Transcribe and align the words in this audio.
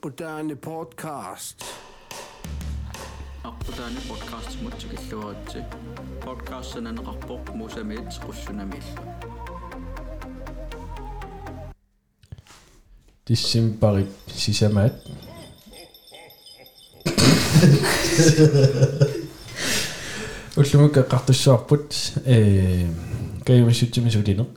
Arputaani 0.00 0.54
podcast. 0.54 1.64
арпутаани 3.46 4.00
подкаст 4.08 4.52
мутсикиллуаратси 4.62 5.60
подкастсананеқарпоқ 6.24 7.42
мусамиит 7.60 8.08
қуссунамиилла 8.24 9.02
тиссимпарит 13.24 14.10
сисамаат 14.34 14.94
уллумука 20.56 21.00
қартуссуарпут 21.12 21.88
э 22.24 22.88
каимассутсимисулинеқ 23.46 24.48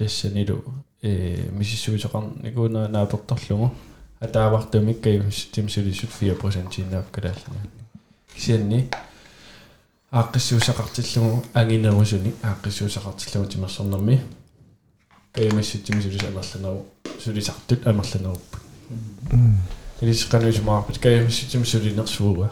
тассанилу 0.00 0.64
э 1.02 1.50
миссисуутеқарникуна 1.52 2.88
наапертарлугу 2.88 3.74
атаавартумик 4.18 5.02
кайимс 5.02 5.46
тимсулисут 5.52 6.10
4% 6.20 6.80
иннаапкалааллани 6.80 7.70
кисианни 8.34 8.88
ааққиссуусақартиллугу 10.10 11.44
агинерусуни 11.52 12.32
ааққиссуусақартиллугу 12.42 13.50
тимерсэрнэрми 13.52 14.20
кайимассут 15.34 15.84
тимсулис 15.84 16.22
амерланеру 16.22 16.86
сулисартут 17.22 17.86
амерланеруппут 17.86 18.60
илисеққануисмаарпут 20.00 20.98
кайимассут 20.98 21.50
тимсулинерсууа 21.50 22.50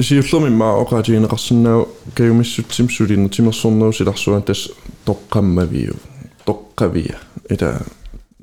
сиуллерми 0.00 0.62
оqaатигинеқарсинаа 0.82 1.86
каюмиссутсим 2.14 2.90
сулинер 2.90 3.30
тимерсорнеру 3.30 3.92
силарсуан 3.92 4.42
тас 4.42 4.68
тоққаммавиу 5.06 5.96
тоққавия 6.46 7.18
ита 7.48 7.82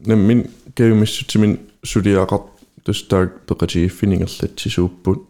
наммин 0.06 0.48
каюмиссутсимин 0.76 1.60
сулиақар 1.84 2.42
тустаак 2.84 3.46
пеқатигиффинингерлатсисууппут 3.48 5.22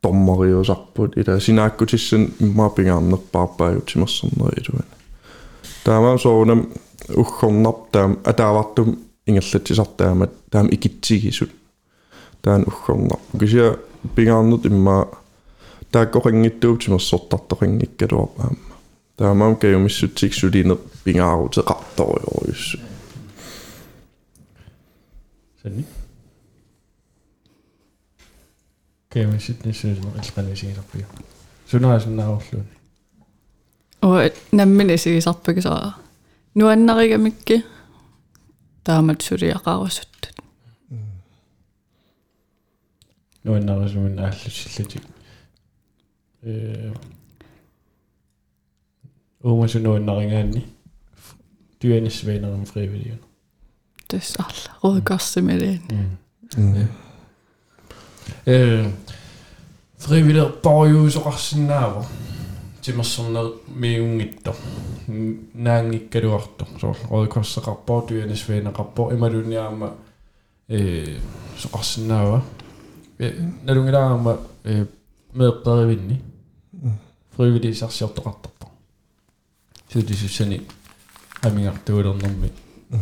томмариусарпут 0.00 1.16
ита 1.16 1.40
синааккутиссан 1.40 2.32
иммааппингаарнерпаарпаaju 2.40 3.80
тимерсорнери 3.80 4.62
илуан 4.62 4.86
таамаа 5.84 6.18
соонам 6.18 6.60
уггорнар 7.08 7.74
таам 7.92 8.18
атаавартум 8.24 8.98
ингерлатсисартаамат 9.26 10.32
таам 10.50 10.66
икитсигисут 10.70 11.50
таан 12.42 12.62
уггорнар 12.70 13.18
кися 13.40 13.78
пингаарнут 14.14 14.66
имма 14.66 15.08
тааккоқингиттууп 15.92 16.80
тимерсортартоқингиккалуар 16.82 18.30
аама 18.38 18.56
таамаам 19.16 19.56
каюмиссутсик 19.56 20.34
сулинер 20.34 20.78
пингаарутеқарториоруйуссу 21.04 22.78
санни 25.62 25.84
каимассутнссуусмеқ 29.12 30.14
илқанисигисарпиа 30.22 31.06
сунаасуннаарурлуни 31.70 32.76
Og 34.02 34.30
наммини 34.52 34.98
сигисарпагисаа 34.98 35.94
нуаннаригамикки 36.54 37.64
таамат 38.84 39.22
сулиақарусуттут 43.40 43.46
нуаннарисумин 43.46 44.18
ааллуссиллати 44.18 45.00
э 46.42 46.92
уумасунуаннаригаанни 49.42 50.66
тюанисвейнерам 51.78 52.64
фривилиун 52.66 53.18
тас 54.08 54.34
арла 54.38 54.94
рудгорсимилиин 54.94 56.18
э 58.46 58.90
фривилер 59.98 60.52
парюусоқарсинаава 60.62 62.06
тимерсорнер 62.82 63.52
миунгитто 63.68 64.54
наангиккалуарто 65.06 66.66
соор 66.80 66.96
рудгорсеқарпоо 67.10 68.08
тюанисвейнеқарпоо 68.08 69.12
ималуниаама 69.14 69.94
э 70.68 71.18
соқарсинаава 71.58 72.42
налунгилаарма 73.21 74.39
меэптаривинни 75.33 76.21
фривилисарсиортоқартарпа 77.35 78.67
сутисуссани 79.91 80.61
амигартуулернэрми 81.41 82.51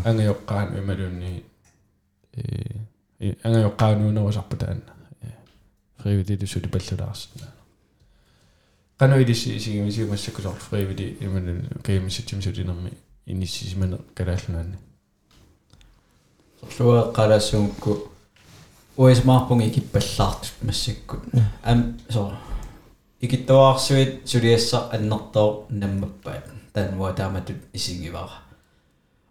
ангиоққаан 0.03 0.77
ималуунни 0.79 1.43
э 2.35 3.35
ангиоққаануунерусарпа 3.43 4.57
таанна 4.57 4.93
фривилисули 5.97 6.67
паллулаарсна 6.67 7.53
каноидиси 8.97 9.57
сигимисиумассакусар 9.59 10.53
фривили 10.55 11.17
ималун 11.21 11.63
каимиссатимсулинерми 11.83 12.91
иниссисимане 13.25 13.99
калааллунаанна 14.15 14.77
сорлуа 16.61 17.13
қалассуукку 17.13 18.11
уисмаарпунги 18.99 19.69
икиппаллаартут 19.69 20.51
массаккут 20.61 21.21
ам 21.63 21.97
со 22.09 22.33
икиттуаарсуит 23.21 24.27
сулиассар 24.27 24.83
аннертоо 24.91 25.67
наммаппаат 25.69 26.45
таануа 26.73 27.13
тааматут 27.13 27.55
исингивара. 27.71 28.43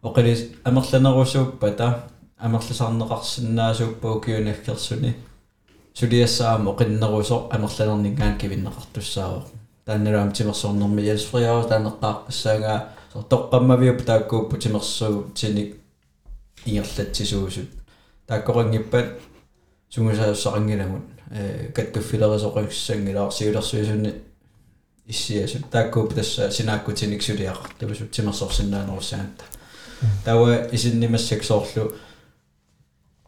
Оқилис 0.03 0.41
амерланерусууппата 0.65 2.09
амерласаарнеқарсинаасууппуу 2.39 4.21
киунаккерсуни 4.21 5.15
сулиассаама 5.93 6.71
оқиннерусо 6.71 7.49
амерланернингаан 7.51 8.39
кивиннеқартуссаавоо 8.39 9.45
таанналаам 9.85 10.33
тимерсорнэрми 10.33 11.03
ялсфриаус 11.03 11.67
таанеққааққассаангаа 11.67 12.89
со 13.13 13.19
тоққаммавиуп 13.21 14.03
тааккууппу 14.03 14.57
тимерсуу 14.57 15.25
тиник 15.35 15.77
ингерлатсисуусут 16.65 17.69
тааккорингиппат 18.27 19.07
сунгусаассақангиламут 19.90 21.04
э 21.32 21.72
каттуффилерисоқиуссангилаар 21.76 23.32
сиулерсуисунни 23.32 24.14
иссиасут 25.06 25.70
тааккууп 25.70 26.14
тасса 26.14 26.52
синааккутиник 26.52 27.22
сулиақартусут 27.22 28.12
тимерсорсинаанеруссаанта 28.12 29.44
тауа 30.26 30.68
исиннимассаксоорлу 30.72 31.96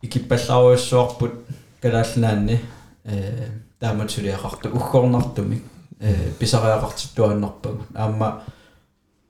икиппаллааруйссуарпут 0.02 1.34
калааллаанни 1.82 2.60
э 3.04 3.50
таамат 3.80 4.12
сулиақарту 4.12 4.70
уггорнартумик 4.70 5.64
э 6.00 6.32
писариақартиттуаннарпагу 6.40 7.84
аама 7.94 8.44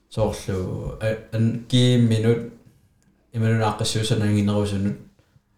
соорлу 0.09 0.97
ан 1.31 1.66
ким 1.68 2.09
минут 2.09 2.53
ималунааққиссуусанаангинерусунут 3.34 4.97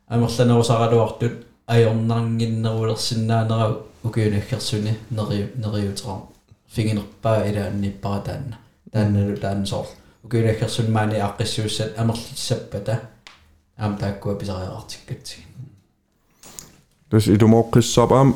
амерланерусаралуартут 0.07 1.45
ajornarnginnerulерсинаанера 1.71 3.77
укиунаггерсуни 4.03 4.97
нериу 5.09 5.47
нериутера 5.55 6.21
фигинерпаа 6.73 7.49
илаанниппара 7.49 8.21
таанна 8.21 8.57
таанналу 8.91 9.38
тааннсоор 9.38 9.88
укиунаггерсун 10.23 10.91
маани 10.91 11.15
ааққиссууссат 11.15 11.97
амерлиссаппата 11.97 13.01
аам 13.77 13.97
тааккуа 13.97 14.35
писариақартиккатсиг 14.35 15.39
тас 17.09 17.27
илумооққиссаапаам 17.27 18.35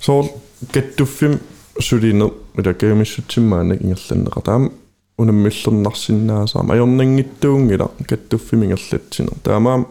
соор 0.00 0.26
каттуффим 0.72 1.40
сулинер 1.80 2.32
илакаамиссутсиммаанак 2.58 3.80
ингерланнеqa 3.82 4.40
таам 4.42 4.72
унаммиллернарсинаасаама 5.18 6.74
ajornanngittuungila 6.74 7.90
каттуффимингерлатсинер 8.08 9.34
таамаам 9.42 9.86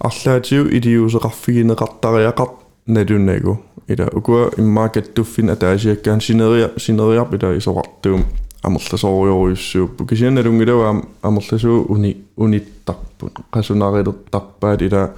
арлаатиу 0.00 0.66
илиусеқарфигинеқартариақар 0.68 2.48
налунагу 2.86 3.58
ила 3.88 4.08
укуа 4.12 4.50
иммаакаттуффин 4.56 5.50
атаасиаккаан 5.50 6.20
синериа 6.20 6.70
синериарп 6.76 7.34
ила 7.34 7.56
исоқартуум 7.56 8.24
амерласоориоруйуссууппу 8.62 10.06
кисианалунгилауаам 10.06 11.08
амерласуу 11.22 11.86
уни 11.88 12.16
униттарпут 12.36 13.38
қасунарилертарпаат 13.52 14.82
ила 14.82 15.14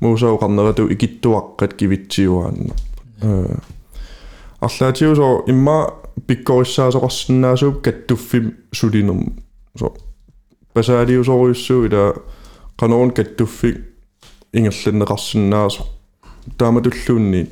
муусауқарнерату 0.00 0.88
икиттуаққат 0.92 1.74
кивитсиуаанна 1.74 2.74
э 3.22 3.56
арлаатиу 4.60 5.14
со 5.16 5.42
имма 5.46 5.94
пиккориссаасоқарсинаасууп 6.26 7.82
каттуффим 7.82 8.54
сулинерм 8.72 9.36
со 9.78 9.92
пасаалиусоруйуссуу 10.74 11.86
ила 11.86 12.14
канаон 12.76 13.10
каттуффик 13.10 13.89
ингерланнеқарсинаасо 14.53 15.83
тааматуллуунни 16.57 17.47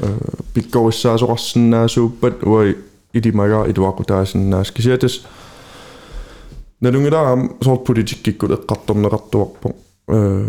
э 0.00 0.08
пиккориссаасоқарсинаасууппат 0.54 2.42
уай 2.42 2.76
илимага 3.12 3.68
илуақутаасиннаас 3.70 4.72
кисиатас 4.72 5.22
налунгилаам 6.80 7.56
сорт 7.62 7.84
политиккиккут 7.84 8.50
эққарторнеқартуарпо 8.50 9.74
э 10.08 10.44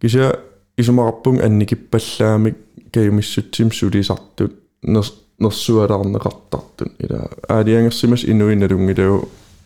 кися 0.00 0.40
исумараппун 0.76 1.40
анникиппаллаамик 1.40 2.56
каюмиссутсим 2.92 3.72
сулисартут 3.72 4.52
нерс 4.82 5.14
нерсуалаарнеқартартут 5.38 6.92
ила 6.98 7.30
аалиангерсимас 7.48 8.24
инуи 8.24 8.56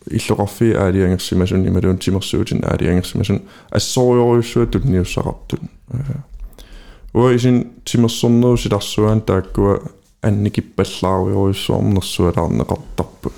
иллоқарфи 0.10 0.72
аалиангерсимасун 0.72 1.66
ималуун 1.66 1.98
тимерсуутин 1.98 2.64
аалиангерсимасун 2.64 3.42
ассориориуссуа 3.70 4.66
тунниуссақартут 4.66 5.60
уа 7.14 7.34
исин 7.34 7.72
тимерсорнерусиларсуаан 7.84 9.22
тааккуа 9.22 9.82
анникиппаллаариориуссуарм 10.22 11.94
нерсуалаарнеқартарпут 11.94 13.34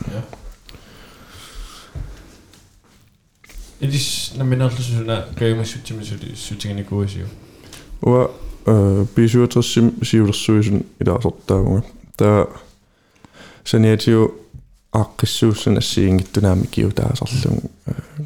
Edis 3.81 4.35
naminarlusuna 4.37 5.23
kayumassuttimisuli 5.39 6.35
sutiginikkuasiu. 6.35 7.27
уа 8.03 8.31
э 8.67 9.05
бисуатерсим 9.17 9.93
сиулерсуисун 10.03 10.83
илаасортаагунга 11.01 11.87
таа 12.17 12.47
саниатиу 13.65 14.42
ааққиссууссана 14.93 15.79
ассиингиттунаами 15.79 16.67
киу 16.67 16.91
таасарлугу 16.91 17.71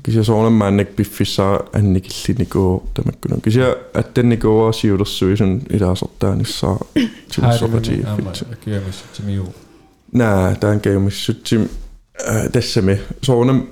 кисасоорнаммааннак 0.04 0.94
пиффиссаа 0.94 1.66
анникиллиникуу 1.72 2.84
тамаккуну 2.94 3.40
кися 3.40 3.78
аттанникуа 3.94 4.72
сиулерсуисун 4.72 5.62
илаасортааниссаа 5.68 6.78
тимсопати 7.28 8.04
kayumassutimiu. 8.64 9.52
наа 10.12 10.54
таан 10.54 10.80
каюмиссутсим 10.80 11.68
тассами 12.52 13.00
соорнам 13.22 13.68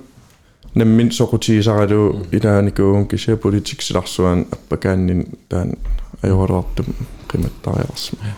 наммин 0.75 1.11
сокутиисаралу 1.11 2.25
илааникуун 2.31 3.07
кися 3.07 3.37
политиксиларсуан 3.37 4.47
аппакааннин 4.51 5.27
таан 5.49 5.77
ajorlaartum 6.23 6.87
qimattariarsma 7.29 8.35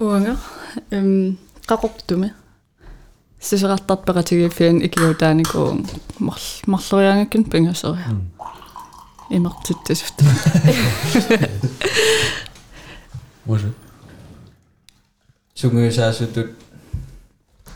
уанга 0.00 0.36
эм 0.90 1.38
qaqortumi 1.66 2.32
сисеқартарпеқатигиффиан 3.40 4.82
икиутааникуун 4.86 5.86
марл 6.18 6.46
марлуяангаккин 6.66 7.44
пингасериа 7.44 8.16
имертиттасут 9.30 10.14
Може. 13.46 13.72
сунгуисаасутут 15.54 16.50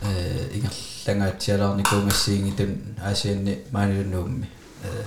э 0.02 0.48
ингерлангаатсиалаарникуунгассиингитун 0.56 2.70
аасианни 3.02 3.58
маанилунуумми 3.70 4.48
э 4.82 5.04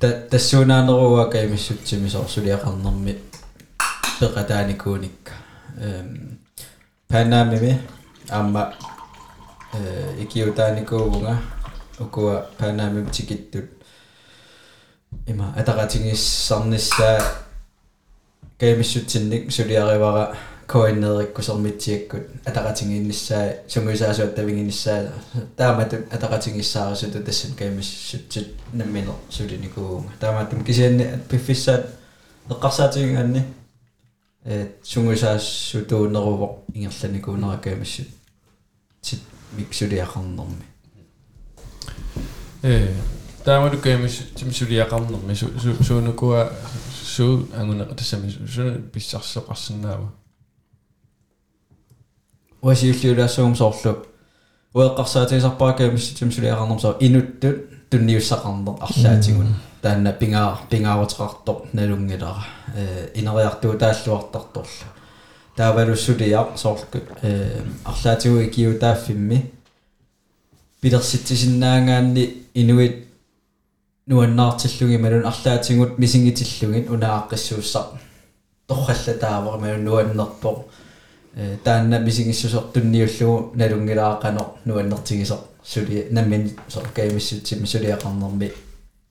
та 0.00 0.12
тассуунаанеруа 0.30 1.30
каймиссутсимисор 1.30 2.28
сулиақарнэрми 2.28 3.18
пеқатааникууникка 4.20 5.32
эм 5.78 6.38
панаамими 7.08 7.80
аама 8.28 8.74
э 9.72 10.22
икиутааникуувнга 10.22 11.38
укуа 11.98 12.46
панаамим 12.58 13.10
тикиттут 13.10 13.70
има 15.26 15.54
атақатингиссарниссаа 15.56 17.20
каймиссутсинник 18.58 19.52
сулиаривара 19.52 20.36
коиннериккусэрмитсиаккут 20.66 22.46
атақатингиинниссаа 22.46 23.54
сунгуисаасуаттавингиниссаа 23.68 25.12
тааматут 25.56 26.12
атақатингиссаарасуту 26.12 27.22
тассан 27.22 27.52
каймиссутсит 27.54 28.54
намминер 28.72 29.14
сулиникуунга 29.30 30.12
таамааттум 30.20 30.64
кисианни 30.64 31.18
пиффиссаат 31.28 31.86
эққарсаатигингаанни 32.48 33.44
э 34.44 34.68
сунгуисаассутуунерувоқ 34.82 36.52
ингерланикуунера 36.74 37.58
каймиссут 37.58 38.08
сит 39.02 39.20
миксулиақарнэрми 39.53 40.65
э 42.63 42.93
таамалу 43.45 43.77
кэмис 43.77 44.33
тимсулиақарнэрми 44.35 45.35
суунукуа 45.83 46.51
суу 47.03 47.47
ангуна 47.55 47.85
тассами 47.85 48.29
суна 48.29 48.79
писсарсеқарсинаава 48.93 50.11
уасииллиулаассагум 52.61 53.55
соорлуп 53.55 54.07
уэққарсаатигисарпаа 54.73 55.73
кэмис 55.73 56.13
тимсулиақарнэрмсаа 56.19 56.97
инуттут 56.99 57.89
тунниуссақарнер 57.89 58.75
арлаатигун 58.81 59.55
таанна 59.81 60.11
пингаа 60.11 60.59
пингааутеқартор 60.69 61.69
налунгилара 61.73 62.45
э 62.75 63.11
инериартуу 63.15 63.77
тааллуартарторла 63.77 64.96
таавалуссулиа 65.56 66.46
соорлку 66.56 66.98
э 67.22 67.60
арлаатигу 67.84 68.40
икиутааффимми 68.42 69.50
пилерситсисиннаангаанни 70.80 72.24
инуит 72.54 73.06
нуаннаартиллуги 74.06 74.96
малун 74.96 75.26
арлаатингут 75.26 75.98
мисингитиллугин 75.98 76.88
унааққиссууссар 76.94 77.86
торралла 78.66 79.14
таавар 79.20 79.60
малун 79.60 79.84
нуаннерпо 79.84 80.66
э 81.34 81.58
таанна 81.64 81.98
мисингиссусер 81.98 82.62
тунниуллугу 82.74 83.52
налунгилаақано 83.54 84.42
нуаннертигисер 84.64 85.38
сули 85.64 86.08
наммин 86.10 86.50
сор 86.68 86.84
каймиссутсими 86.94 87.66
сулиақарнерми 87.66 88.52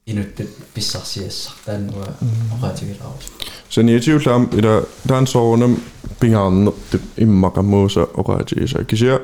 инуттут 0.06 0.50
писсарсиассар 0.74 1.54
тааннуа 1.66 2.08
оqaатигилаарус 2.56 3.32
саниатиулаам 3.70 4.50
ила 4.54 4.86
таан 5.08 5.28
соорнам 5.28 5.78
пингаарнертут 6.20 7.02
иммақаммууса 7.18 8.04
оqaатигиса 8.14 8.84
кisia 8.86 9.22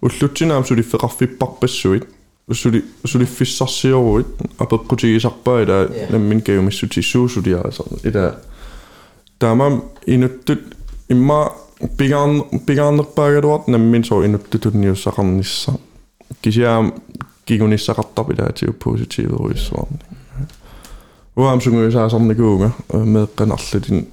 уллутсинаам 0.00 0.64
сулиффеқарфиппарпассуит 0.64 2.08
уссули 2.48 2.84
сулиффиссарсиоруит 3.04 4.26
апеққутигисарпаа 4.58 5.62
ила 5.62 5.90
наммин 6.10 6.40
каюмиссутиссуусулиарасар 6.40 7.86
ила 8.04 8.40
таамам 9.38 9.84
инуттут 10.06 10.60
имма 11.08 11.52
пигаан 11.98 12.44
пигаанерпаагалуарт 12.66 13.68
наммин 13.68 14.04
соо 14.04 14.24
инуттутунниуссақарнisса 14.24 15.78
кисиаам 16.40 16.94
кигуниссақартар 17.46 18.32
илаатиу 18.32 18.72
поситиверуиссуарни 18.72 20.00
уаам 21.34 21.60
сунгуисаасарникуунга 21.60 22.72
меэққанарлутин 22.92 24.06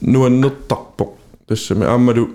нуаннертарпо 0.00 1.04
тассами 1.46 1.84
аамалу 1.86 2.30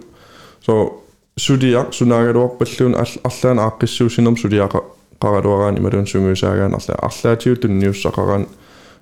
соо 0.66 1.04
сулиақ 1.38 1.94
сунаагалуарпаллуун 1.94 2.96
арлаан 2.96 3.60
ааққиссуусинерм 3.60 4.36
сулиақа 4.38 4.80
қаралуараани 5.22 5.80
малуун 5.80 6.08
сунгуисаагаан 6.08 6.74
арла 6.76 6.96
арлаатиу 7.08 7.56
тунниуссақаран 7.62 8.48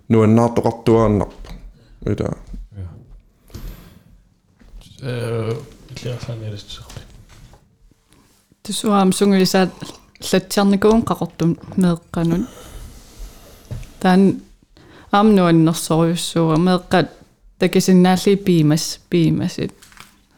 нуаннаартоқартуааннарпа 0.10 1.50
ита 2.06 2.38
Э 5.02 5.54
иллиарсааниалассерли. 5.96 7.04
тусуаам 8.64 9.14
сунгуисаат 9.14 9.72
латсиарникуун 10.32 11.04
qaqortum 11.04 11.52
меэққанун 11.78 12.48
таан 14.02 14.42
аамнуаннерсориуссууа 15.12 16.58
меэққат 16.58 17.08
такисиннаалли 17.59 18.37
пимас 18.37 19.01
пимасит 19.11 19.73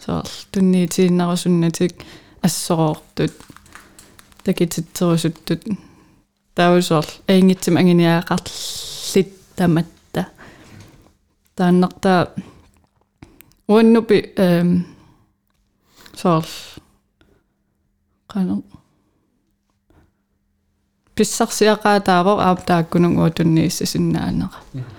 соор 0.05 0.27
тунниитииннарусуннатик 0.53 1.95
ассороортут 2.43 3.33
такититсерусуттут 4.45 5.63
таусоор 6.55 7.07
аингитсим 7.29 7.77
ангиниаақарлит 7.77 9.31
таматта 9.57 10.29
тааннартаа 11.57 12.21
уаннупи 13.69 14.19
эм 14.37 14.87
соор 16.15 16.47
qanu 18.31 18.63
писсарсиақаа 21.17 22.01
таавор 22.01 22.39
аап 22.41 22.61
тааккунун 22.69 23.19
уутуннииссасиннаанера 23.19 24.61
Э 24.75 24.96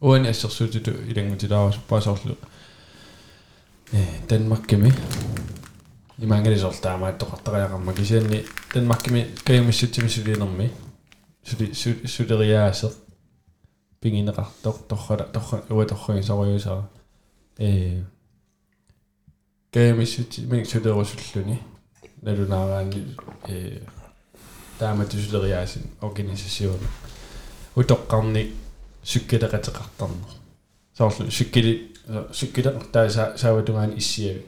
уани 0.00 0.28
ассерсуутиту 0.28 0.90
илангутилаарусуппаасоорлу 0.90 2.36
э 3.92 4.26
данмаркими 4.28 4.92
имангалисоор 6.18 6.74
таамаат 6.74 7.18
тоқартариақарма 7.22 7.94
кисианни 7.94 8.44
данмаркими 8.74 9.30
каимассутсимисулиинерми 9.44 10.72
сули 11.42 11.72
сулериаасер 12.06 12.92
пингинеқартоқ 14.02 14.76
торрала 14.88 15.24
торра 15.32 15.64
уа 15.70 15.86
торраги 15.86 16.22
сориусаа 16.22 16.90
э 17.58 18.02
каимассутсимик 19.72 20.66
сулерусуллуни 20.66 21.62
налунаараани 22.22 23.16
э 23.48 23.80
тааматусулериаасин 24.78 25.82
организасиуна 26.02 26.88
утоққарник 27.76 28.52
суккилеқатеқартарна 29.04 30.26
соорлу 30.96 31.30
суккили 31.30 31.92
суккилеқартаа 32.32 33.36
сааватугаани 33.36 33.98
иссиави 33.98 34.44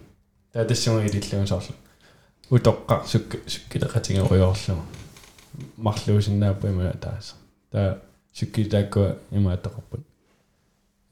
таатассума 0.53 1.05
илиллугу 1.05 1.47
соорлу 1.47 1.75
утоққа 2.51 3.07
сукки 3.07 3.39
суккилеқатиге 3.47 4.23
уйоорлума 4.23 4.85
марлуусиннааппа 5.77 6.69
има 6.69 6.93
тааса. 6.93 7.35
Таа 7.71 7.99
суккилааккуа 8.33 9.19
има 9.33 9.55
атоқарпут 9.55 10.01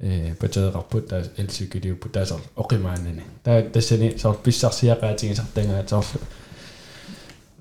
э 0.00 0.34
пачаеқарпут 0.34 1.08
таа 1.08 1.22
элсуккилиуппу 1.36 2.08
таасар 2.08 2.40
оқимаанани 2.56 3.22
таа 3.42 3.62
тассани 3.62 4.18
соор 4.18 4.36
писсарсиақаатигисартангаатаарлу 4.42 6.20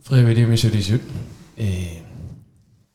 фривилимисулисут 0.03 1.01
э 1.57 2.02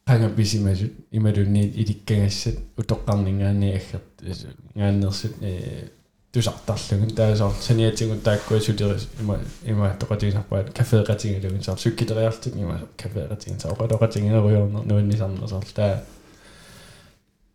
панга 0.09 0.29
бисимасут 0.29 0.93
ималунни 1.13 1.67
иликкагассат 1.67 2.57
утоққарнингаани 2.79 3.75
аггерт 3.77 4.49
гааннерсут 4.75 5.35
э 5.43 5.91
тусартарлугун 6.33 7.11
таасоор 7.15 7.53
саниатигут 7.61 8.23
тааккуа 8.23 8.61
сулерис 8.61 9.07
има 9.21 9.39
има 9.67 9.95
тоқатигисарпаат 10.01 10.73
кафеэқатигалугун 10.73 11.63
саар 11.63 11.79
суккилериартик 11.79 12.57
има 12.57 12.81
кафеэқатигин 12.97 13.61
саоқалоқатигинеруйорнер 13.61 14.85
нуаннисарнерсаар 14.87 15.65
таа 15.75 16.05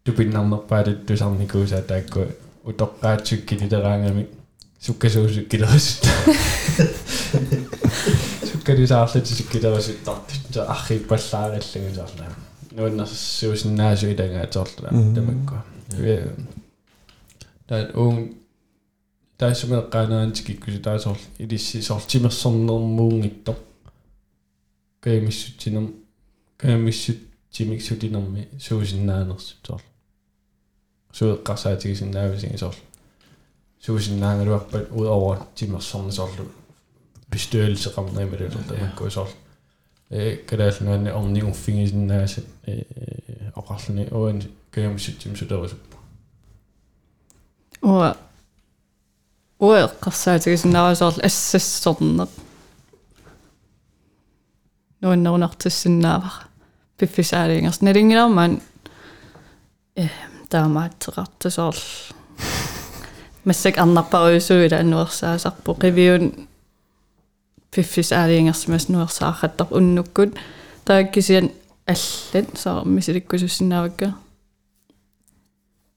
тупиннарнерпаалут 0.04 1.08
тусарникуусаа 1.08 1.82
тааккуа 1.82 2.28
утоққаатсуккилилераангами 2.66 4.28
суккасуусуккилерисут 4.80 6.06
уккалисаарлати 8.64 9.36
сиккилерис 9.36 9.88
тартта 10.06 10.64
ахиппаллаариллангисаарла 10.72 12.28
нуаннерсуусиннаасуилангаатерлуна 12.76 14.90
тамаккуа 15.16 15.62
таа 17.68 17.82
уун 17.94 18.18
таасумэ 19.38 19.82
канаантикиккуси 19.92 20.80
таасоор 20.80 21.20
илисси 21.44 21.82
сортимерсэрнэрмуунгитто 21.82 23.54
каимиссутсинер 25.02 25.86
каимиссутсимиксутинерми 26.58 28.48
суусиннаанерсуттоор 28.66 29.82
суэккасаатигисиннаависигисоор 31.12 32.76
суусиннаангалуарпат 33.86 34.92
уд 34.92 35.08
over 35.16 35.40
тимерсэрнисорлу 35.56 36.63
bestyrelseqarnerimilut 37.33 38.67
tamakkuusor 38.69 39.29
э 40.11 40.37
калаалнуанни 40.49 41.11
орниуффигисиннаасат 41.11 42.47
э 42.67 42.83
оқарлуни 43.55 44.09
уан 44.11 44.43
каамиссутсим 44.71 45.37
сулерусуппа 45.37 45.97
уа 47.83 48.17
уа 49.61 49.89
қарсаатигисиннаавасоор 50.05 51.15
ассассорнеқ 51.29 52.31
нуаннерунартиссиннаавара 55.03 56.49
пиффисаалингерс 56.99 57.81
налингилармаан 57.81 58.61
э 59.97 60.09
таамаатеқартасоор 60.51 61.77
массак 63.45 63.79
арнарпаруйсуила 63.79 64.77
аннуерсаасарпу 64.81 65.73
қивиун 65.83 66.49
пиффис 67.74 68.12
аалиингерсимас 68.12 68.90
нуерсаахаттар 68.90 69.68
уннуккут 69.72 70.36
тааккисиан 70.86 71.52
аллат 71.86 72.48
саармисиликкусуссинаавакка 72.64 74.16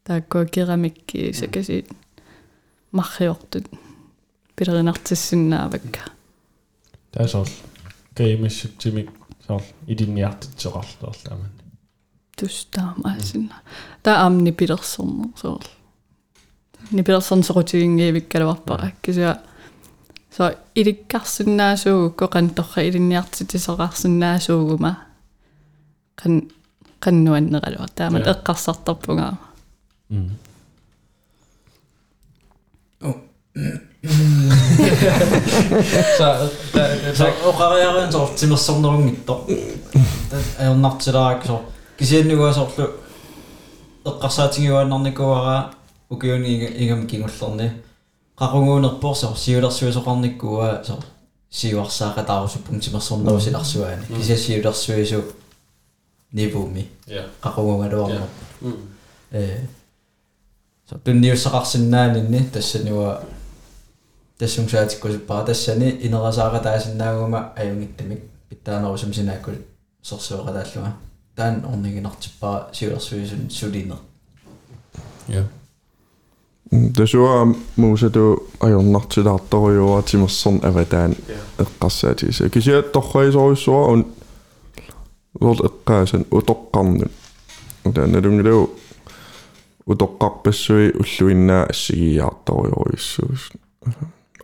тааккуа 0.05 0.47
керамикки 0.47 1.33
сакасиит 1.33 1.89
марриортут 2.93 3.67
пилеринартиссинаавакка 4.57 6.01
таасоорл 7.13 7.51
каимассутсимик 8.15 9.11
саарл 9.47 9.65
илинниартитсеқарлуарлааман 9.87 11.51
тустаамаасинна 12.37 13.63
таа 14.03 14.27
амни 14.27 14.53
пилерсэрнер 14.53 15.31
саарл 15.37 15.63
нипилерсэрнсерутигингиивиккалуарпара 16.91 18.93
кисиа 19.03 19.41
сорутигингиивиккалуарпара 20.36 20.36
кисуа 20.36 20.36
så 20.36 20.56
иликкарсинаасуугу 20.76 22.10
коқан 22.20 22.50
торра 22.56 22.82
илинниартитисеқарсинаасуугума 22.88 24.92
қан 26.22 26.34
қаннуаннералуа 27.04 27.88
таамат 27.96 28.28
эққарсартарпунгаа 28.34 29.34
са 36.18 36.28
så 37.20 37.26
oqariarin 37.50 38.12
sor 38.12 38.28
timersorneruнгittor 38.40 39.40
ajornartilarak 40.60 41.46
sor 41.46 41.62
kisiannuga 41.98 42.54
sorlu 42.54 42.86
eqqarsaatigiuannarnikuara 44.10 45.58
ukiuni 46.14 46.54
ingam 46.82 47.02
kingullerni 47.10 47.68
qaqunguunerpor 48.36 49.16
sor 49.16 49.36
siulersuisoqarnikkua 49.36 50.84
sor 50.84 51.04
siuarsaaqataarusuppum 51.50 52.80
timersornerusilarsuaani 52.80 54.06
kisia 54.18 54.38
siulersuisu 54.38 55.22
nivumi 56.34 56.92
ja 57.08 57.24
qaqungungaluarner 57.42 58.28
э 59.32 59.60
så 60.90 60.98
tunniussaqarsinnaaninni 61.04 62.50
tassanua 62.54 63.22
тассумсаатиккусуппара 64.38 65.46
тассани 65.46 65.90
инерасаара 66.06 66.60
таасиннаагума 66.60 67.40
аюнгиттамик 67.56 68.22
питтааnerusum 68.50 69.14
синааккул 69.14 69.56
сорсуоqataаллуга 70.02 70.92
таан 71.36 71.66
орнигинартиппара 71.66 72.70
сиулерсуисун 72.72 73.50
сулинер 73.50 73.98
ja 75.30 75.44
тасуа 76.71 77.55
муусату 77.77 78.43
ажорнартилаарторюа 78.61 80.03
тимерсэрн 80.03 80.61
аватаан 80.63 81.15
эққарсаатигисаа 81.59 82.49
кисиатторхаисоруссуа 82.51 83.93
ун 83.93 84.07
лол 85.41 85.61
эққаасан 85.69 86.27
утоққарнут 86.31 87.13
таналунгилау 87.95 88.71
утоққарпассуи 89.87 90.93
уллуиннаа 90.99 91.67
ассигиаарторюруйссуус 91.71 93.43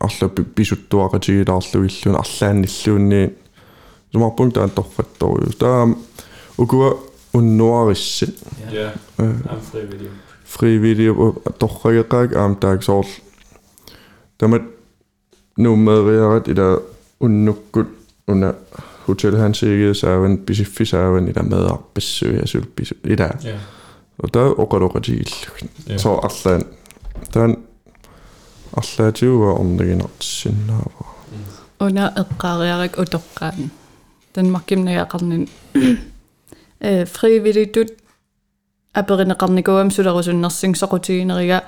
арлу 0.00 0.28
писуттуақатигилаарлуиллуун 0.56 2.16
арлаанниллуунни 2.22 3.34
сумарпунг 4.12 4.54
таан 4.54 4.70
торфатторюус 4.70 5.56
таа 5.56 5.88
укуа 6.56 6.98
уннуариссит 7.32 8.38
я 8.70 8.94
амфривилиум 9.18 10.14
frivillige 10.51 11.13
torragеqaak 11.59 12.35
aam 12.35 12.55
taak 12.55 12.83
soorl 12.83 13.09
tamat 14.37 14.61
nuummeeriarat 15.57 16.47
ila 16.47 16.67
unnukkut 17.19 17.87
una 18.27 18.53
hotel 19.07 19.35
hansiige 19.37 19.93
saavan 19.93 20.37
pisiffi 20.37 20.85
saavan 20.85 21.27
ila 21.27 21.43
medarpissui 21.43 22.39
asul 22.43 22.65
pisu 22.75 22.95
ila 23.03 23.29
ja 23.43 23.57
og 24.17 24.33
der 24.33 24.59
oqaloqatigillu 24.59 25.69
Ja. 25.89 25.97
so 25.97 26.19
arlaan 26.27 26.63
taan 27.33 27.57
арлаатиуа 28.77 29.51
орнагинартсиннаава 29.59 31.05
уна 31.79 32.05
эққаариарак 32.21 32.93
утоққаан 33.03 33.69
танмаркимнагаақарнин 34.33 35.47
э 36.81 37.05
фривилитут 37.05 37.91
аперинеқарникуам 38.93 39.91
сулерусуннерсин 39.91 40.75
соқутигинерига 40.75 41.63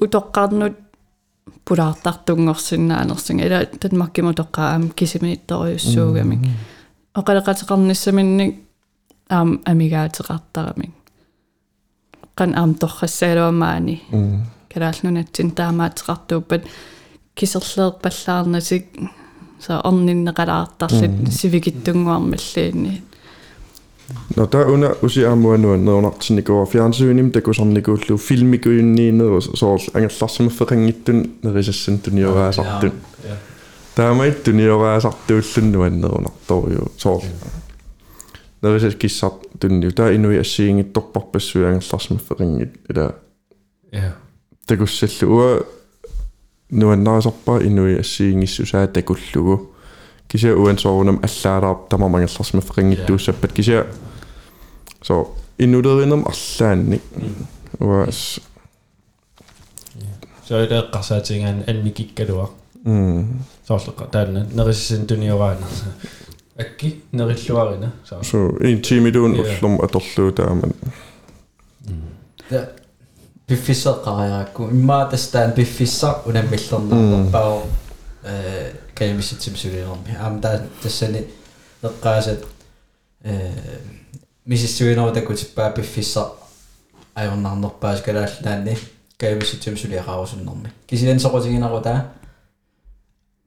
утоққарнут 0.00 0.74
пулаартартунгорсиннаанерсинга 1.64 3.44
ила 3.46 3.66
танмаркиму 3.66 4.32
тоққаам 4.32 4.92
кисимиитторюссуугамик 4.94 6.40
оқалеқатеқарниссаминник 7.14 8.52
аам 9.28 9.60
амигаатеқартарамик 9.64 10.92
қан 12.36 12.50
аам 12.54 12.74
торрассаалуамаани 12.74 13.96
калаалнунатсин 14.72 15.50
таамаатеқартууппат 15.58 16.62
кисерлеерпаллаарнасик 17.34 18.84
са 19.60 19.80
орниннеқалаартарлит 19.88 21.14
сивигиттунгуармаллиинни 21.38 23.02
no 24.36 24.48
der 24.52 24.66
under 24.68 24.94
usi 25.02 25.26
amuanuan 25.26 25.84
neunartinnikua 25.84 26.66
fjernsynnim 26.66 27.30
takusarnikuullu 27.32 28.18
filmikuyunniineru 28.18 29.40
soorl 29.40 29.82
angerlarsimu 29.94 30.50
feqangittun 30.50 31.30
nerisassan 31.42 31.98
tuniораасартун 31.98 32.92
ja 33.28 33.34
таамаит 33.94 34.44
туниораасартууллуннуаннерунарториу 34.44 36.86
соор 36.96 37.22
нэрисэс 38.62 38.94
киссар 38.96 39.30
тунниу 39.60 39.92
таа 39.92 40.14
инуи 40.14 40.38
ассиингитторпарпассуянгерларсмаффеқингит 40.44 42.70
ила 42.90 43.14
Ja. 43.92 44.12
такуссаллу 44.66 45.26
уа 45.36 45.50
нуаннаасарпа 46.70 47.60
инуи 47.62 47.98
ассиингиссусаа 48.00 48.86
такуллугу 48.88 49.70
кися 50.28 50.56
уан 50.56 50.78
соорунам 50.78 51.20
аллаалаар 51.22 51.76
тамамангерларсмаффеқингиттууссаппат 51.90 53.52
кися 53.52 53.86
со 55.02 55.28
иннулеринерм 55.58 56.24
арлаанник 56.26 57.02
уас 57.80 58.40
Så 60.48 60.54
er 60.56 60.68
det 60.68 60.84
qasaatigaan 60.92 61.64
annikikkaluaq 61.70 62.50
м 62.86 63.40
soorleqa 63.68 64.04
taanna 64.12 64.40
nerissin 64.54 65.06
tuniораана 65.06 65.66
akki 66.60 66.88
nerilluarina 67.12 67.88
so 68.04 68.22
so 68.22 68.38
en 68.60 68.80
timidun 68.82 69.34
Ja. 69.36 69.42
ullum 69.42 69.74
atorluu 69.84 70.32
taaman 70.32 70.72
пиффиссеққариаракку 73.46 74.70
иммаа 74.70 75.10
тастаан 75.10 75.52
пиффиссар 75.52 76.14
унаммиллернерпаа 76.26 77.56
э 77.56 77.62
каямисситсимсулиерми 78.98 80.16
аама 80.18 80.40
таа 80.40 80.62
тассани 80.82 81.26
неққаасат 81.82 82.44
э 83.22 83.52
мисиссуинера 84.44 85.12
такутиппаа 85.12 85.70
пиффиссар 85.70 86.28
ajornarnerpaas 87.14 88.00
kalaallanaanni 88.02 88.78
каямисситсимсулиақарусуннэрми 89.18 90.70
кисилан 90.86 91.18
соқутигинару 91.18 91.80
таа 91.82 92.12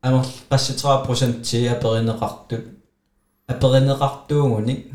амер 0.01 0.25
qassitera 0.49 1.05
процентти 1.05 1.67
аперинеқартут 1.67 2.63
аперинеқартуугуник 3.47 4.91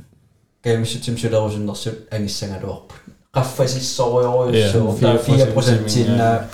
каямисситсимсулерусуннэрсут 0.62 2.09
ангиссангалуарпут 2.11 3.02
qaffasissoruйоруйуссуу 3.33 4.99
Ja, 5.00 5.00
таа 5.00 5.19
4 5.19 5.47
4% 5.47 5.52
процентинна 5.55 6.49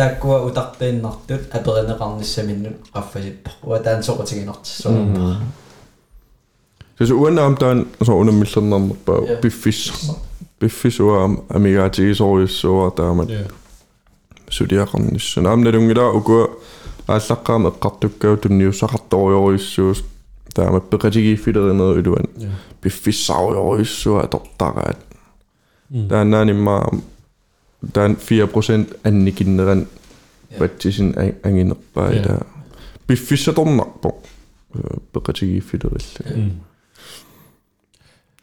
тааккуа 0.00 0.40
утартииннартут 0.46 1.42
аперинеқарниссаминнут 1.54 2.76
qaffasippa 2.94 3.50
уа 3.62 3.78
таан 3.78 4.02
соқутигинартиссуарпа 4.02 5.36
så 7.08 7.14
uanam 7.14 7.56
taan 7.56 7.86
so 8.06 8.12
unamillernernerpaa 8.20 9.20
Ja. 9.30 9.36
piffis 9.42 9.92
piffis 10.58 11.00
uam 11.00 11.36
amigaatigisoruissuua 11.54 12.90
taamat 12.90 13.28
ja 13.30 13.44
suliaqarnissun 14.50 15.46
aamnalungila 15.46 16.10
ukua 16.10 16.44
аассаққаама 17.08 17.68
эққартуккау 17.72 18.36
тунниуссақарторуйоруйуссуус 18.42 19.98
тааmat 20.54 20.84
пеқатигииффилеринеру 20.90 22.00
илуан 22.00 22.26
ja 22.38 22.48
пиффиссааруйоруйуссуа 22.80 24.26
тортараат 24.26 24.98
таанаанимма 27.92 27.92
таан 27.92 28.16
4% 28.16 28.96
анникиннеран 29.04 29.86
патсисин 30.58 31.14
ангинерпаа 31.42 32.12
Ja. 32.12 32.20
ила 32.22 32.46
пиффиссаторнарпо 33.06 34.14
пеқатигииффилерилла 35.12 36.50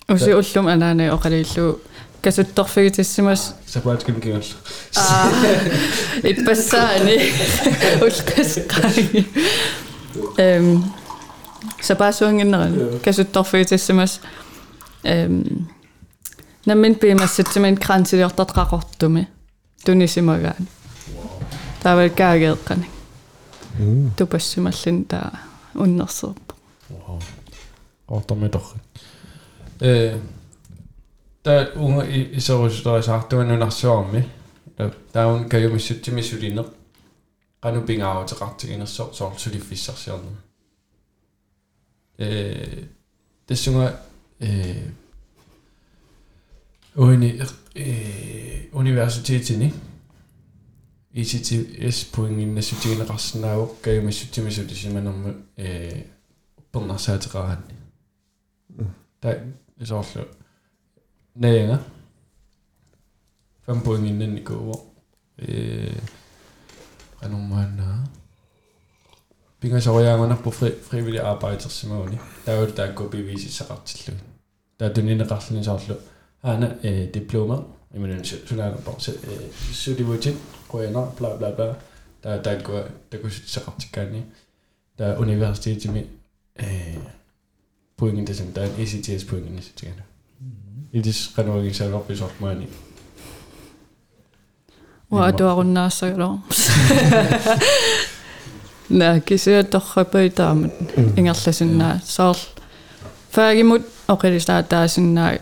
Usi 0.10 0.32
ullum 0.36 0.68
anaane 0.68 1.12
oqalillu 1.14 1.80
kasuttorfigitissimas 2.22 3.42
sapaatkim 3.66 4.16
kiulla 4.22 4.56
ipassaani 6.32 7.18
ulqasqaani 8.06 9.26
эм 10.38 10.84
сапаасуангиннеран 11.82 13.00
касутторфигитиссимас 13.06 14.20
эм 15.04 15.68
наммин 16.66 16.96
пимассатсимин 16.96 17.76
крансилиортартақартуми 17.86 19.28
тунисимагаан 19.86 20.68
таавал 21.82 22.10
каагеэққани 22.10 22.88
тупассималлин 24.18 25.06
таа 25.06 25.40
уннерсерпа 25.76 26.54
ортормиторri 28.08 28.80
э 29.80 30.20
та 31.44 31.72
унга 31.76 32.04
исорусуторисаартуаннунарсуарми 32.38 34.22
таун 35.12 35.50
каюмиссутсимисулинеқ 35.50 36.68
qanu 37.64 37.80
pingaavutiqartiginerso 37.88 39.04
soor 39.14 39.34
suliffissarsiornum 39.42 40.36
э 42.18 42.88
тэсунга 43.48 44.00
øh, 47.79 48.65
universitetin, 48.73 49.63
ikke? 49.63 49.77
ECTS-poengin 51.15 52.63
sutiinerarsinauk 52.63 53.83
kaimassutimisut 53.83 54.71
isimanermu 54.71 55.29
э 55.57 56.03
uppernarsaateqaranni 56.59 57.75
ta 59.21 59.29
isoorlu 59.81 60.25
naanga 61.35 61.79
fem 63.67 63.81
poengin 63.81 64.19
nanni 64.19 64.41
kuuvo 64.49 64.77
э 65.39 66.01
qanormaannaa 67.21 67.99
pingasoriaangunarpu 69.61 70.51
fri 70.51 70.71
frivillig 70.89 71.25
arbejdersimauni 71.33 72.19
taut 72.47 72.75
taakku 72.75 73.09
bevisissaqartillu 73.13 74.19
taatuninneqarlunisaarlu 74.79 75.95
anak 76.43 76.73
eh, 76.83 77.11
diploma 77.15 77.63
Kemudian 77.93 78.21
sudah 78.25 78.71
nampak 78.71 79.01
Sudah 79.73 80.05
wujud 80.05 80.37
Kau 80.69 80.85
enak 80.85 81.17
bla 81.17 81.37
bla 81.37 81.51
bla. 81.51 81.75
Der 82.23 82.51
er 82.51 82.63
gået 82.63 82.87
Der 83.13 83.19
kunne 83.19 83.33
så 83.33 83.61
optikker 83.67 84.11
ni 84.11 84.23
Der 84.99 85.07
er 85.07 85.19
universitet 85.19 85.83
til 85.83 85.91
mig 85.93 86.07
Poengen 87.97 88.27
det 88.27 88.37
som 88.37 88.47
Der 88.47 88.63
er 88.63 88.67
en 88.67 88.83
ECTS 88.83 89.25
poengen 89.25 89.49
mhm. 89.49 89.59
i 89.61 89.63
sit 89.63 89.81
gerne 89.81 90.03
Ini 90.93 91.13
kan 91.37 91.49
orang 91.49 91.65
yang 91.65 91.75
saya 91.75 91.91
lakukan 91.91 92.17
sok 92.17 92.41
mana 92.41 92.67
Wah, 95.09 95.33
ada 95.33 95.49
orang 95.49 95.73
nasi 95.73 96.13
lor. 96.13 96.45
Nah, 98.89 99.21
kisah 99.21 99.69
tak 99.69 99.85
apa 100.01 100.25
itu 100.25 100.41
amat. 100.41 100.73
Ingatlah 101.17 101.53
sana. 101.53 102.01
Soal, 102.01 102.37
faham 103.29 103.77
mut, 103.77 103.83
oke 104.09 104.33
di 104.33 104.41
sana 104.41 104.89
sana 104.89 105.37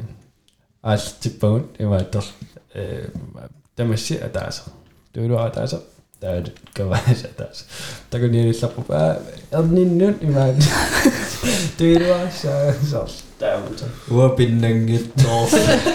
аалтиппагут 0.82 1.66
имааттор 1.80 2.24
э 2.74 3.10
тамасси 3.76 4.16
атааса 4.16 4.64
туилуаа 5.14 5.48
атааса 5.48 5.82
таалу 6.20 6.50
каваяас 6.74 7.24
атааса 7.26 7.66
такуниилилларпу 8.10 8.86
аа 8.90 9.20
эрниннут 9.52 10.24
имаат 10.24 10.56
туилуаассаа 11.78 12.74
сорс 12.92 13.24
таамута 13.40 13.86
уапиннангиттоо 14.10 15.48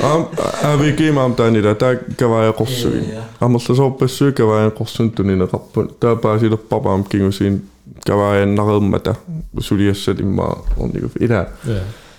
Am 0.03 0.27
avigi 0.63 1.13
mam 1.13 1.35
tanila 1.35 1.75
ta 1.75 1.95
kavaya 2.17 2.53
qorsugi. 2.53 3.01
Ammerlasorpassu 3.41 4.33
kavaya 4.33 4.71
qorsun 4.71 5.11
tunineqarpun. 5.11 5.91
Ta 6.01 6.17
paasilerparpaam 6.17 7.05
kingusiin 7.05 7.55
kavayannareemmata 7.55 7.59
suliassat 7.59 7.74
каварианнареуммата 8.06 9.16
сулиассат 9.60 10.20
имма 10.20 10.58
орникуф 10.78 11.16
ила 11.20 11.50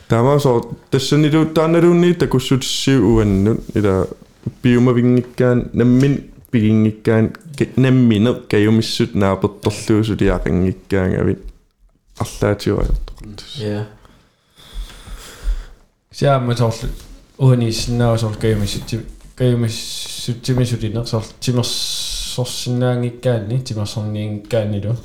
тамасо 0.09 0.63
тассанилууттаарналуунни 0.91 2.15
такуссутиссиу 2.15 3.15
уаннут 3.15 3.61
ила 3.75 4.07
пиумавингиккаан 4.63 5.71
наммин 5.73 6.31
пигингиккаан 6.51 7.33
наммине 7.77 8.35
каюмиссут 8.51 9.15
наапертарлуу 9.15 10.05
сулиақангиккаангавит 10.05 11.41
арлаатиуаёртоқат 12.19 13.43
я 13.57 13.87
сяамматорлу 16.11 16.89
уунисиннаасор 17.39 18.37
каюмиссутти 18.37 19.01
каюмиссуттимисулинер 19.37 21.07
сор 21.07 21.23
тимерсорсиннаангиккаанни 21.41 23.61
тимерсорниингиккааннилу 23.61 24.97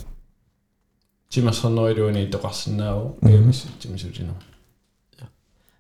timersorsinnaangikkaanni 1.31 1.31
timersorniingikkaannilu 1.31 1.31
timersorneriluuni 1.31 2.27
toqarsinnaavu 2.35 3.19
kayumissuttimisuliner 3.25 4.35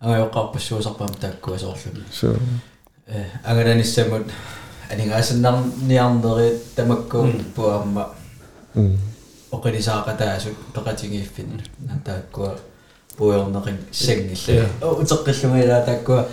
ангайоққарпассуусарпаам 0.00 1.14
тааккуасоорлуми 1.20 2.04
So 2.10 2.38
э 3.06 3.24
агананиссамут 3.44 4.26
анигаасаннарниарнери 4.90 6.58
тамаккуун 6.76 7.44
пуаамма 7.54 8.14
mm. 8.74 8.98
оқилисаақатаасут 9.52 10.56
пеқатингииффин 10.74 11.62
тааккуа 12.04 12.58
пуйорнеқин 13.16 13.78
сангилла 13.92 14.68
Ja. 14.80 14.90
утеққиллумилаа 14.92 15.84
тааккуа 15.84 16.28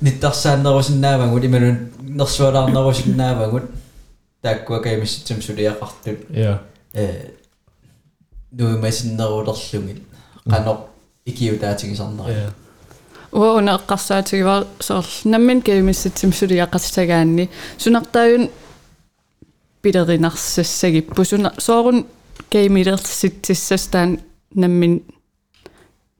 ниттарсааннерусиннаавагут 0.00 1.44
иманун 1.44 1.92
нерсуалаарнерусиннаавагут 2.00 3.64
тааккуа 4.42 4.80
каймисситсам 4.80 5.40
сулиақартут 5.40 6.18
ja 6.30 6.62
э 6.94 7.30
нуимасиннерулерлугит 8.52 10.02
қанор 10.48 10.76
икиутаатигисарнери 11.26 12.32
ja 12.32 12.50
уауна 13.32 13.78
эққарсаатигиваа 13.78 14.66
соор 14.80 15.06
наммин 15.24 15.62
кеимисситсим 15.62 16.30
сулиаққартагаанни 16.30 17.48
сунартааюн 17.78 18.50
пилеринарсассагиппу 19.82 21.24
суна 21.24 21.52
соорун 21.58 22.06
кеимилерситсиссастаан 22.50 24.20
наммин 24.54 25.02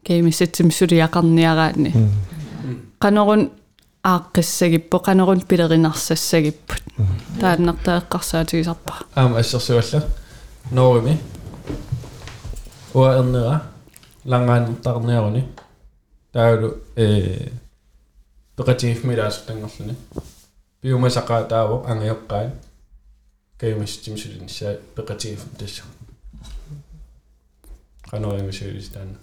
кеимисситсим 0.05 0.71
сулиақарниараанни 0.71 1.93
канорун 2.99 3.51
ааққиссагиппо 4.03 4.99
канорун 5.01 5.41
пилеринарсассагиппут 5.41 6.83
тааннартаэққарсаатигисарпа 7.41 8.95
aam 9.15 9.37
ассерсуалла 9.37 10.05
норими 10.71 11.19
уаернера 12.98 13.62
лангааннтарниарни 14.26 15.44
таалу 16.34 16.70
э 16.96 17.52
пекатигифмилаасутангерлуни 18.58 19.96
пиумасақаа 20.82 21.44
таавоқ 21.54 21.82
ангиоққаан 21.92 22.52
каймассимсулинсаа 23.60 24.78
пекатигифм 24.96 25.50
тасса 25.60 25.84
каноримисуулистаан 28.10 29.18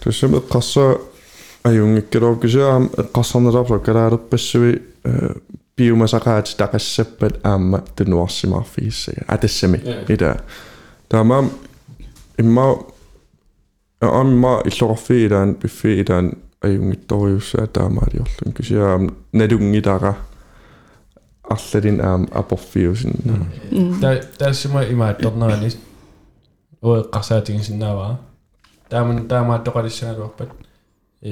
тусэмэ 0.00 0.38
қасса 0.52 1.00
аюнгиккилооккисаам 1.64 2.84
эққарсарнелаарфа 3.02 3.78
калаалерпассуи 3.86 4.72
пиумасақаати 5.76 6.56
тақассаппат 6.62 7.40
аама 7.42 7.80
тунуарсимаарфигиссага 7.96 9.24
атассами 9.26 9.78
ида 10.08 10.44
таамаам 11.08 11.50
imma 12.39 12.65
aamma 14.01 14.61
illorfi 14.65 15.25
ilaan 15.25 15.55
biffi 15.55 15.99
ilaan 15.99 16.31
ajungittoriussaa 16.63 17.67
taamaaliorlun 17.67 18.53
kisia 18.53 18.99
nalungitara 19.33 20.13
арлалин 21.43 22.01
аам 22.01 22.27
апорфиусинна 22.31 23.45
та 24.01 24.09
тассима 24.37 24.83
имаатторнерани 24.83 25.69
уэққарсаатигисиннааваа 26.83 28.19
тааман 28.89 29.27
таамааттоқалиссагалуарпат 29.31 30.49
э 31.21 31.31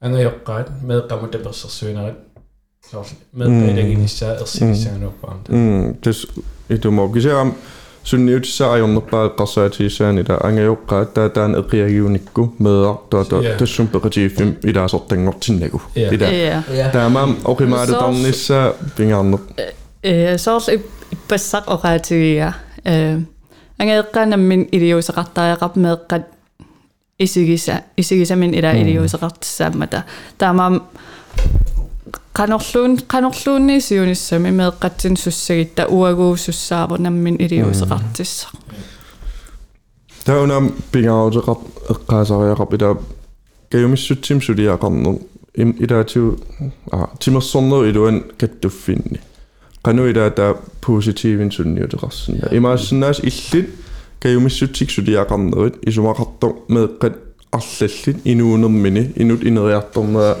ангайоққаат 0.00 0.68
меэққаму 0.88 1.28
таперсерсуинерат 1.28 2.18
соор 2.90 3.06
меэққилагиниссаа 3.32 4.40
ерсигиссагалуарпаам 4.42 5.38
м 5.48 5.94
тэс 6.02 6.26
итумо 6.68 7.08
кисиам 8.04 8.04
sunniutissa 8.04 8.72
ajornerpaa 8.72 9.28
qarsaatissaani 9.28 10.20
ila 10.20 10.36
angajoqqaat 10.42 11.14
taataan 11.14 11.54
eqiagiunikku 11.54 12.54
meear 12.58 12.96
taata 13.10 13.36
Ja. 13.42 13.56
tassum 13.56 13.88
peqatiiffim 13.88 14.54
ilaasortangortinnagu 14.64 15.82
Ja. 15.94 16.08
ila 16.12 16.26
ja 16.26 16.88
taamaam 16.92 17.36
oqimaalutarnissa 17.44 18.74
pingaarneq 18.96 19.40
э 20.02 20.38
соорл 20.38 20.66
иппассақ 21.12 21.64
оқаатигиа 21.74 22.52
э 22.84 23.18
ангеэққаанаммин 23.80 24.62
илиусеқартариақап 24.72 25.74
меэққат 25.84 26.24
исигиса 27.18 27.74
исигисамин 27.96 28.54
ила 28.54 28.72
илиусеқартиссааммата 28.72 30.02
таамаам 30.38 30.74
qanorluun 32.37 32.97
qanorluunni 33.13 33.81
siunissami 33.81 34.51
meeqqatsin 34.51 35.17
sussagitta 35.17 35.87
uaguussussaavornammin 35.97 37.35
iliuiseqartissa 37.45 38.47
таунам 40.25 40.65
пингааутеқар 40.91 41.57
эққаасариақар 41.93 42.67
пила 42.71 42.89
каюмиссутсим 43.71 44.39
сулиақарнер 44.41 45.15
им 45.63 45.69
илаатиу 45.79 46.39
а 46.91 47.07
тимерсорнер 47.19 47.81
илуан 47.91 48.23
каттуффинни 48.39 49.19
кану 49.81 50.07
илаата 50.11 50.55
позитивин 50.85 51.51
сунниутеқарсинна 51.51 52.47
имаассинаас 52.57 53.19
иллит 53.29 53.69
каюмиссутсик 54.19 54.89
сулиақарнерит 54.95 55.75
исумақартор 55.89 56.51
меэққат 56.73 57.15
арллаллит 57.51 58.17
инуунермини 58.23 59.13
инут 59.15 59.41
инериарторнера 59.43 60.37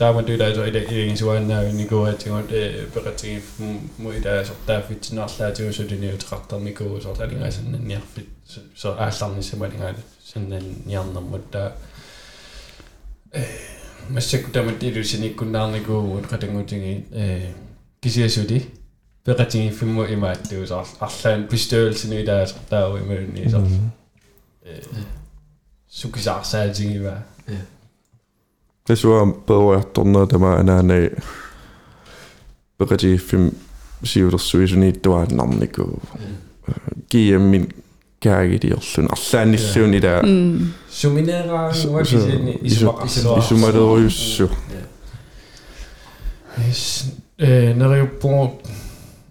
Tämä 0.02 0.22
tyytäisö 0.22 0.66
ensi 0.90 1.24
niinku 1.72 2.04
että 2.04 2.34
on 2.34 2.44
perätiin 2.94 3.42
muita 3.98 4.28
ja 4.28 4.44
tämä 4.66 4.82
vitsin 4.90 5.18
alla 5.18 5.48
että 5.48 5.62
jos 5.62 5.80
on 5.80 5.86
nyt 5.86 6.32
rattaa 6.32 6.58
niinku 6.58 7.00
så 7.00 7.14
det 7.14 7.46
är 7.46 7.50
sen 7.50 7.90
ja 7.90 8.00
så 8.74 8.92
är 8.92 9.10
sanning 9.10 9.42
sen 9.42 9.60
vad 9.60 9.70
det 9.70 9.94
sen 10.18 10.50
den 10.50 10.82
janna 10.86 11.20
mutta 11.20 11.70
men 14.08 14.22
så 14.22 14.38
kunde 14.42 14.62
man 14.62 14.74
det 14.80 15.04
sen 15.04 15.24
inte 15.24 15.36
kunde 15.36 15.70
niinku 15.70 15.92
och 15.92 16.32
rätt 16.32 16.42
en 16.42 16.50
mm-hmm. 16.50 16.66
ting 16.66 17.06
eh 17.12 17.50
kisiesudi 18.02 18.66
perätiin 19.24 19.72
fimmo 19.72 20.06
i 20.06 20.16
mat 20.16 20.50
det 20.50 20.66
så 20.66 20.86
alla 20.98 21.34
en 21.34 21.46
bestörelse 21.50 22.08
nu 22.08 22.24
där 22.24 22.46
så 22.46 22.56
där 22.70 22.98
i 22.98 23.00
mun 23.00 23.50
så 23.50 23.56
eh 24.66 25.04
sukisar 25.88 26.42
så 26.42 26.74
ting 26.74 26.92
i 26.92 26.98
vart 26.98 27.31
Nessuam 28.88 29.34
peruartorna 29.34 30.26
tämä 30.26 30.56
enää 30.56 30.82
ne 30.82 31.10
peräti 32.78 33.16
fem 33.16 33.50
sijoitussuisu 34.04 34.76
niitä 34.76 35.10
vaan 35.10 35.26
namniku 35.32 36.02
kiemmin 37.08 37.68
kääkitiossun 38.20 39.08
allaannissuun 39.12 39.94
itä 39.94 40.22
sumineraan 40.88 41.74
uakisen 41.88 42.58
isumaderuissu 43.38 44.50
nerjuppu 47.74 48.28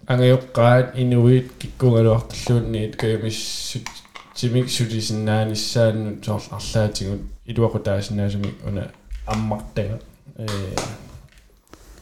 angajoqqaat 0.08 0.86
inuit 0.94 1.52
kikkungaluartilluun 1.60 2.72
niit 2.72 2.96
kajamissut 2.96 3.90
timik 4.42 4.70
sutisinnaanissaan 4.70 6.18
sorlallaatigut 6.22 7.22
iluaqutaasinnasumi 7.46 8.56
una 8.68 8.82
аммартага 9.31 10.01
э 10.37 10.47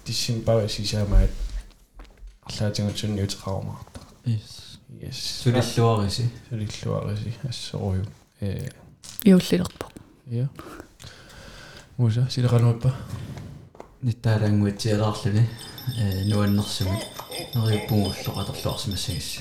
тиссин 0.04 0.42
павасисаамаат 0.44 1.30
арлаатигут 2.44 2.96
сунниутеқарумаарта 2.98 4.00
Yes. 4.26 4.78
yes 5.02 5.16
Сулиллуариси. 5.42 6.30
сулиллуариси 6.48 7.34
ассорую 7.48 8.06
э 8.40 8.68
иуллилерпо 9.22 9.86
я 10.26 10.48
муса 11.96 12.26
силеқануиппа 12.30 12.92
Ниттаалангуатсиалаарлуни 14.02 15.48
э 15.96 16.24
нуаннэрсуми 16.24 16.98
нериуппугуллоқаторлуарсимассагисси. 17.54 19.40